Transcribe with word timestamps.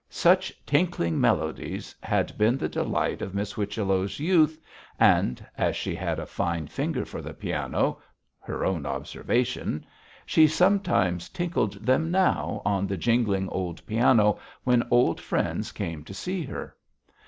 Such 0.09 0.51
tinkling 0.65 1.21
melodies 1.21 1.93
had 2.01 2.35
been 2.35 2.57
the 2.57 2.67
delight 2.67 3.21
of 3.21 3.35
Miss 3.35 3.51
Whichello's 3.51 4.19
youth, 4.19 4.59
and 4.99 5.45
as 5.59 5.75
she 5.75 5.93
had 5.93 6.17
a 6.17 6.25
fine 6.25 6.65
finger 6.65 7.05
for 7.05 7.21
the 7.21 7.35
piano 7.35 8.01
(her 8.39 8.65
own 8.65 8.87
observation) 8.87 9.85
she 10.25 10.47
sometimes 10.47 11.29
tinkled 11.29 11.73
them 11.85 12.09
now 12.09 12.63
on 12.65 12.87
the 12.87 12.97
jingling 12.97 13.47
old 13.49 13.85
piano 13.85 14.39
when 14.63 14.87
old 14.89 15.21
friends 15.21 15.71
came 15.71 16.03
to 16.05 16.15
see 16.15 16.45
her. 16.45 16.75